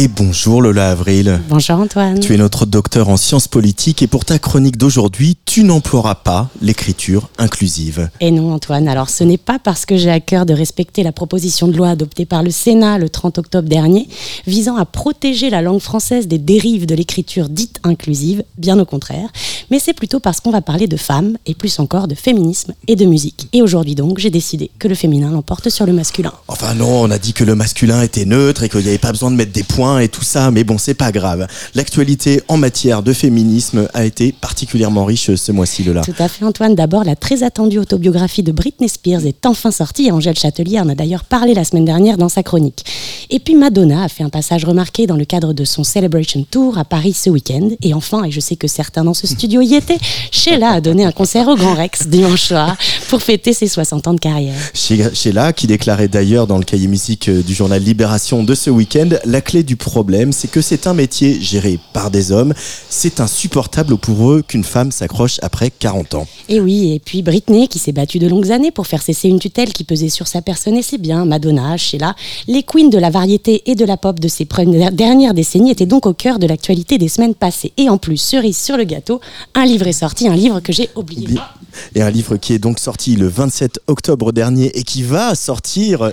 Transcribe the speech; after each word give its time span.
Et 0.00 0.06
bonjour 0.06 0.62
Lola 0.62 0.90
Avril. 0.92 1.40
Bonjour 1.48 1.80
Antoine. 1.80 2.20
Tu 2.20 2.32
es 2.32 2.36
notre 2.36 2.66
docteur 2.66 3.08
en 3.08 3.16
sciences 3.16 3.48
politiques 3.48 4.00
et 4.00 4.06
pour 4.06 4.24
ta 4.24 4.38
chronique 4.38 4.76
d'aujourd'hui, 4.76 5.36
tu 5.44 5.64
n'emploieras 5.64 6.14
pas 6.14 6.50
l'écriture 6.62 7.28
inclusive. 7.36 8.08
Et 8.20 8.30
non 8.30 8.52
Antoine, 8.52 8.86
alors 8.86 9.10
ce 9.10 9.24
n'est 9.24 9.38
pas 9.38 9.58
parce 9.58 9.86
que 9.86 9.96
j'ai 9.96 10.12
à 10.12 10.20
cœur 10.20 10.46
de 10.46 10.54
respecter 10.54 11.02
la 11.02 11.10
proposition 11.10 11.66
de 11.66 11.76
loi 11.76 11.88
adoptée 11.88 12.26
par 12.26 12.44
le 12.44 12.52
Sénat 12.52 12.98
le 12.98 13.08
30 13.08 13.38
octobre 13.38 13.68
dernier, 13.68 14.06
visant 14.46 14.76
à 14.76 14.84
protéger 14.84 15.50
la 15.50 15.62
langue 15.62 15.80
française 15.80 16.28
des 16.28 16.38
dérives 16.38 16.86
de 16.86 16.94
l'écriture 16.94 17.48
dite 17.48 17.80
inclusive, 17.82 18.44
bien 18.56 18.78
au 18.78 18.84
contraire, 18.84 19.28
mais 19.72 19.80
c'est 19.80 19.94
plutôt 19.94 20.20
parce 20.20 20.38
qu'on 20.40 20.52
va 20.52 20.62
parler 20.62 20.86
de 20.86 20.96
femmes 20.96 21.38
et 21.44 21.56
plus 21.56 21.80
encore 21.80 22.06
de 22.06 22.14
féminisme 22.14 22.72
et 22.86 22.94
de 22.94 23.04
musique. 23.04 23.48
Et 23.52 23.62
aujourd'hui 23.62 23.96
donc, 23.96 24.18
j'ai 24.20 24.30
décidé 24.30 24.70
que 24.78 24.86
le 24.86 24.94
féminin 24.94 25.32
l'emporte 25.32 25.70
sur 25.70 25.86
le 25.86 25.92
masculin. 25.92 26.34
Enfin 26.46 26.74
non, 26.74 27.02
on 27.02 27.10
a 27.10 27.18
dit 27.18 27.32
que 27.32 27.42
le 27.42 27.56
masculin 27.56 28.00
était 28.02 28.26
neutre 28.26 28.62
et 28.62 28.68
qu'il 28.68 28.82
n'y 28.82 28.90
avait 28.90 28.98
pas 28.98 29.10
besoin 29.10 29.32
de 29.32 29.36
mettre 29.36 29.50
des 29.50 29.64
points 29.64 29.87
et 29.96 30.08
tout 30.08 30.22
ça, 30.22 30.50
mais 30.50 30.64
bon, 30.64 30.76
c'est 30.76 30.94
pas 30.94 31.12
grave. 31.12 31.46
L'actualité 31.74 32.42
en 32.48 32.58
matière 32.58 33.02
de 33.02 33.12
féminisme 33.14 33.88
a 33.94 34.04
été 34.04 34.32
particulièrement 34.32 35.06
riche 35.06 35.34
ce 35.34 35.52
mois-ci, 35.52 35.84
Lola. 35.84 36.02
Tout 36.02 36.12
à 36.18 36.28
fait, 36.28 36.44
Antoine. 36.44 36.74
D'abord, 36.74 37.04
la 37.04 37.16
très 37.16 37.42
attendue 37.42 37.78
autobiographie 37.78 38.42
de 38.42 38.52
Britney 38.52 38.88
Spears 38.88 39.24
est 39.24 39.46
enfin 39.46 39.70
sortie 39.70 40.10
Angèle 40.12 40.38
Châtelier 40.38 40.80
en 40.80 40.88
a 40.88 40.94
d'ailleurs 40.94 41.24
parlé 41.24 41.54
la 41.54 41.64
semaine 41.64 41.84
dernière 41.84 42.18
dans 42.18 42.28
sa 42.28 42.42
chronique. 42.42 42.84
Et 43.30 43.38
puis 43.38 43.54
Madonna 43.54 44.04
a 44.04 44.08
fait 44.08 44.24
un 44.24 44.28
passage 44.28 44.64
remarqué 44.64 45.06
dans 45.06 45.16
le 45.16 45.24
cadre 45.24 45.52
de 45.52 45.64
son 45.64 45.84
Celebration 45.84 46.44
Tour 46.50 46.76
à 46.76 46.84
Paris 46.84 47.12
ce 47.12 47.30
week-end. 47.30 47.70
Et 47.82 47.94
enfin, 47.94 48.24
et 48.24 48.30
je 48.30 48.40
sais 48.40 48.56
que 48.56 48.68
certains 48.68 49.04
dans 49.04 49.14
ce 49.14 49.26
studio 49.26 49.60
y 49.62 49.74
étaient, 49.74 49.98
Sheila 50.32 50.72
a 50.72 50.80
donné 50.80 51.04
un 51.04 51.12
concert 51.12 51.48
au 51.48 51.56
Grand 51.56 51.74
Rex 51.74 52.08
dimanche 52.08 52.42
soir 52.42 52.76
pour 53.08 53.22
fêter 53.22 53.52
ses 53.52 53.68
60 53.68 54.06
ans 54.06 54.14
de 54.14 54.20
carrière. 54.20 54.54
Sheila, 54.74 55.52
qui 55.52 55.66
déclarait 55.66 56.08
d'ailleurs 56.08 56.46
dans 56.46 56.58
le 56.58 56.64
cahier 56.64 56.88
musique 56.88 57.30
du 57.30 57.54
journal 57.54 57.82
Libération 57.82 58.44
de 58.44 58.54
ce 58.54 58.70
week-end, 58.70 59.08
la 59.24 59.40
clé 59.40 59.62
du 59.62 59.76
problème, 59.76 60.32
c'est 60.32 60.48
que 60.48 60.60
c'est 60.60 60.86
un 60.86 60.94
métier 60.94 61.40
géré 61.40 61.78
par 61.92 62.10
des 62.10 62.32
hommes. 62.32 62.52
C'est 62.88 63.20
insupportable 63.20 63.96
pour 63.96 64.30
eux 64.30 64.42
qu'une 64.46 64.64
femme 64.64 64.92
s'accroche 64.92 65.38
après 65.42 65.70
40 65.70 66.14
ans. 66.14 66.26
Et 66.48 66.60
oui, 66.60 66.92
et 66.92 66.98
puis 66.98 67.22
Britney, 67.22 67.68
qui 67.68 67.78
s'est 67.78 67.92
battue 67.92 68.18
de 68.18 68.28
longues 68.28 68.52
années 68.52 68.70
pour 68.70 68.86
faire 68.86 69.02
cesser 69.02 69.28
une 69.28 69.38
tutelle 69.38 69.72
qui 69.72 69.84
pesait 69.84 70.08
sur 70.10 70.26
sa 70.26 70.42
personne, 70.42 70.76
et 70.76 70.82
c'est 70.82 70.98
bien, 70.98 71.24
Madonna, 71.24 71.76
Sheila, 71.76 72.14
les 72.46 72.62
queens 72.62 72.88
de 72.88 72.98
la 72.98 73.10
variété 73.10 73.62
et 73.66 73.74
de 73.74 73.84
la 73.84 73.96
pop 73.96 74.20
de 74.20 74.28
ces 74.28 74.46
dernières 74.92 75.34
décennies 75.34 75.70
étaient 75.70 75.86
donc 75.86 76.06
au 76.06 76.12
cœur 76.12 76.38
de 76.38 76.46
l'actualité 76.46 76.98
des 76.98 77.08
semaines 77.08 77.34
passées. 77.34 77.72
Et 77.76 77.88
en 77.88 77.96
plus, 77.96 78.18
cerise 78.18 78.58
sur 78.58 78.76
le 78.76 78.84
gâteau, 78.84 79.20
un 79.54 79.64
livre 79.64 79.86
est 79.86 79.92
sorti, 79.92 80.28
un 80.28 80.36
livre 80.36 80.60
que 80.60 80.72
j'ai 80.72 80.90
oublié. 80.94 81.38
Et 81.94 82.02
un 82.02 82.10
livre 82.10 82.36
qui 82.36 82.52
est 82.52 82.58
donc 82.58 82.78
sorti 82.78 83.16
le 83.16 83.28
27 83.28 83.80
octobre 83.86 84.32
dernier 84.32 84.76
et 84.78 84.82
qui 84.82 85.02
va 85.02 85.34
sortir, 85.34 86.10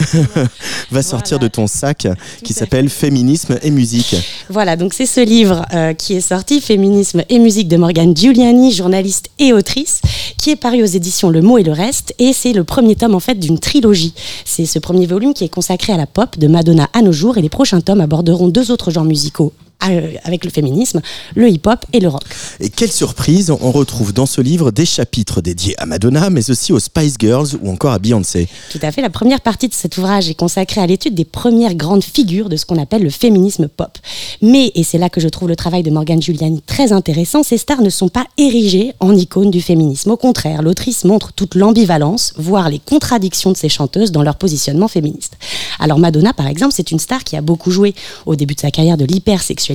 va 0.90 1.02
sortir 1.02 1.38
de 1.38 1.48
ton 1.48 1.66
sac, 1.66 2.06
qui 2.44 2.52
s'appelle 2.52 2.88
Féminisme 2.88 3.58
et 3.62 3.70
musique. 3.70 4.16
Voilà, 4.48 4.76
donc 4.76 4.94
c'est 4.94 5.06
ce 5.06 5.20
livre 5.20 5.64
euh, 5.74 5.94
qui 5.94 6.14
est 6.14 6.20
sorti, 6.20 6.60
Féminisme 6.60 7.22
et 7.28 7.38
musique 7.38 7.68
de 7.68 7.76
Morgane 7.76 8.16
Giuliani, 8.16 8.72
journaliste 8.72 9.30
et 9.38 9.52
autrice, 9.52 10.00
qui 10.36 10.50
est 10.50 10.56
paru 10.56 10.82
aux 10.82 10.86
éditions 10.86 11.30
Le 11.30 11.42
Mot 11.42 11.58
et 11.58 11.62
le 11.62 11.72
Reste, 11.72 12.14
et 12.18 12.32
c'est 12.32 12.52
le 12.52 12.64
premier 12.64 12.96
tome 12.96 13.14
en 13.14 13.20
fait 13.20 13.36
d'une 13.36 13.58
trilogie. 13.58 14.14
C'est 14.44 14.66
ce 14.66 14.78
premier 14.78 15.06
volume 15.06 15.34
qui 15.34 15.44
est 15.44 15.48
consacré 15.48 15.92
à 15.92 15.96
la 15.96 16.06
pop 16.06 16.38
de 16.38 16.48
Madonna 16.48 16.88
à 16.92 17.02
nos 17.02 17.12
jours, 17.12 17.38
et 17.38 17.42
les 17.42 17.48
prochains 17.48 17.80
tomes 17.80 18.00
aborderont 18.00 18.48
deux 18.48 18.70
autres 18.70 18.90
genres 18.90 19.04
musicaux 19.04 19.52
avec 19.80 20.44
le 20.44 20.50
féminisme, 20.50 21.00
le 21.34 21.48
hip-hop 21.48 21.84
et 21.92 22.00
le 22.00 22.08
rock. 22.08 22.24
Et 22.60 22.68
quelle 22.68 22.90
surprise, 22.90 23.50
on 23.50 23.70
retrouve 23.70 24.12
dans 24.12 24.26
ce 24.26 24.40
livre 24.40 24.70
des 24.70 24.84
chapitres 24.84 25.40
dédiés 25.40 25.74
à 25.78 25.86
Madonna, 25.86 26.30
mais 26.30 26.50
aussi 26.50 26.72
aux 26.72 26.80
Spice 26.80 27.14
Girls 27.18 27.48
ou 27.62 27.70
encore 27.70 27.92
à 27.92 27.98
Beyoncé. 27.98 28.48
Tout 28.72 28.80
à 28.82 28.90
fait, 28.90 29.02
la 29.02 29.10
première 29.10 29.40
partie 29.40 29.68
de 29.68 29.74
cet 29.74 29.96
ouvrage 29.98 30.28
est 30.28 30.34
consacrée 30.34 30.80
à 30.80 30.86
l'étude 30.86 31.14
des 31.14 31.24
premières 31.24 31.74
grandes 31.74 32.02
figures 32.02 32.48
de 32.48 32.56
ce 32.56 32.66
qu'on 32.66 32.80
appelle 32.80 33.02
le 33.02 33.10
féminisme 33.10 33.68
pop. 33.68 33.98
Mais, 34.42 34.72
et 34.74 34.82
c'est 34.82 34.98
là 34.98 35.10
que 35.10 35.20
je 35.20 35.28
trouve 35.28 35.48
le 35.48 35.56
travail 35.56 35.82
de 35.82 35.90
Morgane 35.90 36.20
Giuliani 36.20 36.60
très 36.66 36.92
intéressant, 36.92 37.42
ces 37.42 37.58
stars 37.58 37.82
ne 37.82 37.90
sont 37.90 38.08
pas 38.08 38.26
érigées 38.36 38.92
en 39.00 39.14
icônes 39.14 39.50
du 39.50 39.62
féminisme. 39.62 40.10
Au 40.10 40.16
contraire, 40.16 40.62
l'autrice 40.62 41.04
montre 41.04 41.32
toute 41.32 41.54
l'ambivalence, 41.54 42.34
voire 42.36 42.68
les 42.68 42.80
contradictions 42.80 43.52
de 43.52 43.56
ces 43.56 43.68
chanteuses 43.68 44.10
dans 44.10 44.22
leur 44.22 44.36
positionnement 44.36 44.88
féministe. 44.88 45.34
Alors 45.78 45.98
Madonna, 45.98 46.32
par 46.32 46.48
exemple, 46.48 46.74
c'est 46.76 46.90
une 46.90 46.98
star 46.98 47.22
qui 47.22 47.36
a 47.36 47.40
beaucoup 47.40 47.70
joué 47.70 47.94
au 48.26 48.34
début 48.34 48.54
de 48.54 48.60
sa 48.60 48.70
carrière 48.70 48.96
de 48.96 49.04
l'hypersexualité 49.04 49.67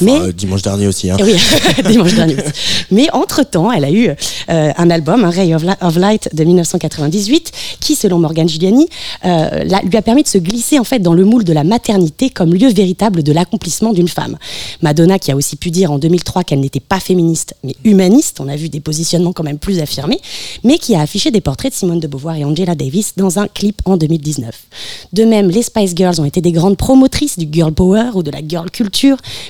mais 0.00 0.12
euh, 0.12 0.32
dimanche 0.32 0.62
dernier 0.62 0.86
aussi. 0.86 1.10
Hein. 1.10 1.16
Oui, 1.20 1.34
dimanche 1.88 2.14
dernier. 2.14 2.34
Aussi. 2.34 2.52
Mais 2.90 3.08
entre-temps, 3.12 3.70
elle 3.72 3.84
a 3.84 3.90
eu 3.90 4.08
euh, 4.08 4.72
un 4.76 4.90
album, 4.90 5.24
un 5.24 5.30
Ray 5.30 5.54
of, 5.54 5.96
Light 5.96 6.34
de 6.34 6.44
1998, 6.44 7.52
qui, 7.80 7.94
selon 7.94 8.18
Morgan 8.18 8.48
Giuliani, 8.48 8.88
euh, 9.24 9.64
lui 9.84 9.96
a 9.96 10.02
permis 10.02 10.22
de 10.22 10.28
se 10.28 10.38
glisser 10.38 10.78
en 10.78 10.84
fait 10.84 10.98
dans 10.98 11.14
le 11.14 11.24
moule 11.24 11.44
de 11.44 11.52
la 11.52 11.64
maternité 11.64 12.30
comme 12.30 12.54
lieu 12.54 12.68
véritable 12.68 13.22
de 13.22 13.32
l'accomplissement 13.32 13.92
d'une 13.92 14.08
femme. 14.08 14.36
Madonna, 14.82 15.18
qui 15.18 15.30
a 15.30 15.36
aussi 15.36 15.56
pu 15.56 15.70
dire 15.70 15.92
en 15.92 15.98
2003 15.98 16.44
qu'elle 16.44 16.60
n'était 16.60 16.80
pas 16.80 17.00
féministe, 17.00 17.54
mais 17.64 17.74
humaniste, 17.84 18.40
on 18.40 18.48
a 18.48 18.56
vu 18.56 18.68
des 18.68 18.80
positionnements 18.80 19.32
quand 19.32 19.44
même 19.44 19.58
plus 19.58 19.80
affirmés, 19.80 20.20
mais 20.62 20.78
qui 20.78 20.94
a 20.94 21.00
affiché 21.00 21.30
des 21.30 21.40
portraits 21.40 21.72
de 21.72 21.76
Simone 21.76 22.00
de 22.00 22.06
Beauvoir 22.06 22.36
et 22.36 22.44
Angela 22.44 22.74
Davis 22.74 23.14
dans 23.16 23.38
un 23.38 23.46
clip 23.46 23.80
en 23.84 23.96
2019. 23.96 24.54
De 25.12 25.24
même, 25.24 25.48
les 25.48 25.62
Spice 25.62 25.92
Girls 25.94 26.20
ont 26.20 26.24
été 26.24 26.40
des 26.40 26.52
grandes 26.52 26.76
promotrices 26.76 27.38
du 27.38 27.46
girl 27.50 27.72
power 27.72 28.10
ou 28.14 28.22
de 28.22 28.30
la 28.30 28.40
girl 28.46 28.70
culture 28.70 29.03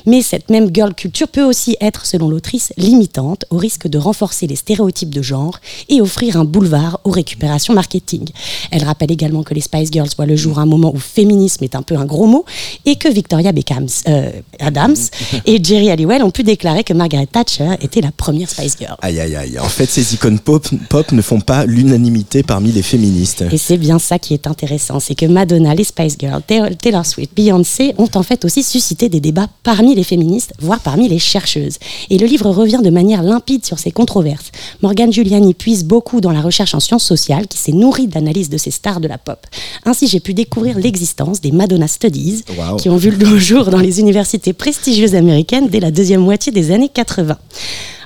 mais 0.06 0.22
cette 0.22 0.50
même 0.50 0.70
girl 0.72 0.94
culture 0.94 1.28
peut 1.28 1.42
aussi 1.42 1.76
être, 1.81 2.06
selon 2.06 2.28
l'autrice, 2.28 2.72
limitante, 2.76 3.44
au 3.50 3.56
risque 3.56 3.88
de 3.88 3.98
renforcer 3.98 4.47
les 4.47 4.56
stéréotypes 4.56 5.12
de 5.15 5.22
genre 5.22 5.59
et 5.88 6.00
offrir 6.00 6.37
un 6.37 6.44
boulevard 6.44 7.00
aux 7.04 7.10
récupérations 7.10 7.75
marketing. 7.75 8.28
Elle 8.70 8.84
rappelle 8.84 9.12
également 9.12 9.43
que 9.43 9.54
les 9.54 9.60
Spice 9.60 9.91
Girls 9.91 10.10
voient 10.16 10.26
le 10.26 10.37
jour 10.37 10.59
à 10.59 10.62
un 10.62 10.66
moment 10.66 10.93
où 10.94 10.98
féminisme 10.98 11.64
est 11.64 11.75
un 11.75 11.82
peu 11.82 11.97
un 11.97 12.04
gros 12.04 12.26
mot 12.26 12.44
et 12.84 12.97
que 12.97 13.09
Victoria 13.09 13.53
Beckham, 13.53 13.87
euh, 14.09 14.31
Adams 14.59 14.97
et 15.47 15.62
Jerry 15.62 15.91
Halliwell 15.91 16.22
ont 16.22 16.31
pu 16.31 16.43
déclarer 16.43 16.84
que 16.84 16.93
Margaret 16.93 17.26
Thatcher 17.26 17.70
était 17.81 18.00
la 18.00 18.12
première 18.12 18.50
Spice 18.50 18.76
Girl. 18.78 18.97
Aïe 19.03 19.20
aïe 19.20 19.37
aïe. 19.37 19.59
En 19.59 19.69
fait, 19.69 19.87
ces 19.87 20.14
icônes 20.14 20.38
pop, 20.38 20.66
pop 20.88 21.12
ne 21.12 21.22
font 21.22 21.41
pas 21.41 21.66
l'unanimité 21.66 22.43
parmi 22.43 22.72
les 22.72 22.82
féministes. 22.82 23.44
Et 23.50 23.59
c'est 23.59 23.76
bien 23.76 23.98
ça 23.98 24.19
qui 24.19 24.34
est 24.34 24.47
intéressant, 24.47 25.00
c'est 25.00 25.14
que 25.14 25.26
Madonna, 25.26 25.75
les 25.75 25.84
Spice 25.84 26.16
Girls, 26.19 26.43
Taylor 26.47 27.06
Swift, 27.06 27.32
Beyoncé 27.34 27.94
ont 27.98 28.10
en 28.14 28.22
fait 28.22 28.44
aussi 28.44 28.62
suscité 28.62 29.09
des 29.09 29.20
débats 29.20 29.44
parmi 29.62 29.94
les 29.94 30.05
féministes, 30.05 30.53
voire 30.59 30.81
parmi 30.81 31.09
les 31.09 31.19
chercheuses. 31.19 31.78
Et 32.10 32.19
le 32.19 32.27
livre 32.27 32.50
revient 32.50 32.81
de 32.82 32.91
manière 32.91 33.22
limpide 33.22 33.65
sur 33.65 33.78
ces 33.78 33.91
controverses. 33.91 34.53
Morgane 34.82 35.12
Giuliani 35.12 35.55
puise 35.55 35.84
beaucoup 35.84 36.21
dans 36.21 36.32
la 36.32 36.41
recherche 36.41 36.75
en 36.75 36.81
sciences 36.81 37.05
sociales 37.05 37.47
qui 37.47 37.59
s'est 37.59 37.72
nourrie 37.72 38.06
d'analyses 38.06 38.50
de 38.50 38.59
ces 38.59 38.71
stars 38.71 39.00
de 39.00 39.09
la 39.09 39.19
pop. 39.19 39.47
Ainsi, 39.84 40.06
j'ai 40.06 40.21
pu 40.21 40.34
découvrir 40.34 40.78
l'existence 40.78 41.41
des 41.41 41.53
Madonna 41.53 41.88
Studies 41.88 42.44
qui 42.78 42.88
ont 42.88 42.97
vu 42.97 43.10
le 43.10 43.38
jour 43.38 43.66
dans 43.66 43.78
les 43.78 44.00
universités 44.00 44.53
prestigieuses 44.53 45.15
américaines 45.15 45.69
dès 45.69 45.81
la 45.81 45.91
deuxième 45.91 46.21
moitié 46.21 46.53
des 46.53 46.71
années 46.71 46.88
80. 46.88 47.37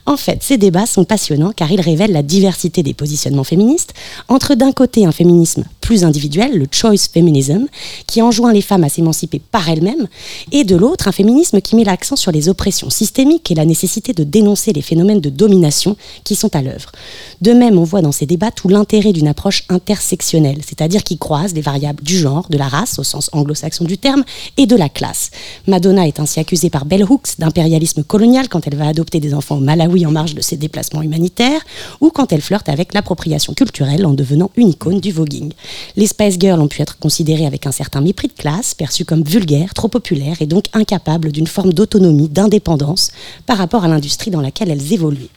En 0.09 0.17
fait, 0.17 0.43
ces 0.43 0.57
débats 0.57 0.87
sont 0.87 1.05
passionnants 1.05 1.53
car 1.55 1.71
ils 1.71 1.83
révèlent 1.83 2.13
la 2.13 2.23
diversité 2.23 2.83
des 2.83 2.95
positionnements 2.95 3.45
féministes 3.45 3.93
entre 4.29 4.55
d'un 4.55 4.73
côté 4.73 5.05
un 5.05 5.13
féminisme 5.13 5.65
plus 5.89 6.05
individuel, 6.05 6.59
le 6.59 6.67
choice 6.71 7.09
feminism, 7.11 7.65
qui 8.07 8.21
enjoint 8.21 8.53
les 8.53 8.61
femmes 8.61 8.85
à 8.85 8.91
s'émanciper 8.91 9.39
par 9.39 9.71
elles-mêmes, 9.71 10.07
et 10.53 10.65
de 10.65 10.77
l'autre 10.77 11.09
un 11.09 11.13
féminisme 11.13 11.63
qui 11.63 11.77
met 11.77 11.85
l'accent 11.85 12.15
sur 12.15 12.31
les 12.31 12.51
oppressions 12.51 12.91
systémiques 12.91 13.51
et 13.51 13.55
la 13.55 13.65
nécessité 13.65 14.13
de 14.13 14.23
dénoncer 14.23 14.75
les 14.75 14.83
phénomènes 14.83 15.23
de 15.23 15.31
domination 15.31 15.97
qui 16.25 16.37
sont 16.37 16.55
à 16.55 16.61
l'œuvre. 16.61 16.93
De 17.41 17.55
même, 17.55 17.79
on 17.79 17.85
voit 17.85 18.03
dans 18.03 18.13
ces 18.13 18.27
débats 18.27 18.51
tout 18.51 18.69
l'intérêt 18.69 19.15
d'une 19.15 19.29
approche 19.29 19.65
intersectionnelle, 19.71 20.61
c'est-à-dire 20.61 21.03
qui 21.05 21.17
croise 21.17 21.55
les 21.55 21.63
variables 21.63 22.03
du 22.03 22.19
genre, 22.19 22.47
de 22.51 22.59
la 22.59 22.69
race 22.69 22.99
au 22.99 23.03
sens 23.03 23.31
anglo-saxon 23.33 23.85
du 23.85 23.97
terme, 23.97 24.25
et 24.59 24.67
de 24.67 24.77
la 24.77 24.91
classe. 24.91 25.31
Madonna 25.67 26.07
est 26.07 26.21
ainsi 26.21 26.39
accusée 26.39 26.69
par 26.69 26.85
Bell 26.85 27.05
Hooks 27.05 27.39
d'impérialisme 27.39 28.05
colonial 28.05 28.51
quand 28.51 28.67
elle 28.67 28.77
va 28.77 28.89
adopter 28.89 29.21
des 29.21 29.33
enfants 29.33 29.57
au 29.57 29.61
Malawi 29.61 30.05
en 30.05 30.11
marge 30.11 30.35
de 30.35 30.43
ses 30.43 30.59
déplacements 30.59 31.01
humanitaires, 31.01 31.63
ou 32.03 32.11
quand 32.11 32.31
elle 32.31 32.43
flirte 32.43 32.69
avec 32.69 32.93
l'appropriation 32.93 33.55
culturelle 33.55 34.05
en 34.05 34.13
devenant 34.13 34.51
une 34.55 34.69
icône 34.69 35.01
du 35.01 35.13
voguing. 35.13 35.55
Les 35.97 36.07
Spice 36.07 36.37
Girls 36.39 36.61
ont 36.61 36.69
pu 36.69 36.83
être 36.83 36.99
considérées 36.99 37.47
avec 37.47 37.67
un 37.67 37.73
certain 37.73 38.01
mépris 38.01 38.29
de 38.29 38.33
classe, 38.33 38.75
perçues 38.75 39.05
comme 39.05 39.23
vulgaires, 39.23 39.75
trop 39.75 39.89
populaires 39.89 40.41
et 40.41 40.47
donc 40.47 40.67
incapables 40.73 41.33
d'une 41.33 41.47
forme 41.47 41.73
d'autonomie, 41.73 42.29
d'indépendance 42.29 43.11
par 43.47 43.59
rapport 43.59 43.85
à 43.85 43.89
l'industrie 43.89 44.31
dans 44.31 44.41
laquelle 44.41 44.71
elles 44.71 44.93
évoluaient. 44.93 45.31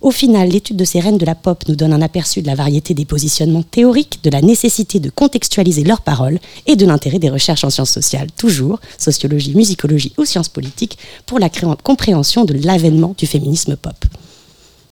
Au 0.00 0.10
final, 0.10 0.48
l'étude 0.48 0.76
de 0.76 0.84
ces 0.84 0.98
reines 0.98 1.18
de 1.18 1.24
la 1.24 1.36
pop 1.36 1.62
nous 1.68 1.76
donne 1.76 1.92
un 1.92 2.02
aperçu 2.02 2.42
de 2.42 2.48
la 2.48 2.56
variété 2.56 2.92
des 2.92 3.04
positionnements 3.04 3.62
théoriques, 3.62 4.18
de 4.24 4.30
la 4.30 4.42
nécessité 4.42 4.98
de 4.98 5.10
contextualiser 5.10 5.84
leurs 5.84 6.00
paroles 6.00 6.40
et 6.66 6.74
de 6.74 6.84
l'intérêt 6.84 7.20
des 7.20 7.30
recherches 7.30 7.62
en 7.62 7.70
sciences 7.70 7.92
sociales, 7.92 8.26
toujours, 8.36 8.80
sociologie, 8.98 9.54
musicologie 9.54 10.12
ou 10.18 10.24
sciences 10.24 10.48
politiques, 10.48 10.98
pour 11.24 11.38
la 11.38 11.48
compréhension 11.48 12.44
de 12.44 12.54
l'avènement 12.54 13.14
du 13.16 13.26
féminisme 13.26 13.76
pop. 13.76 13.94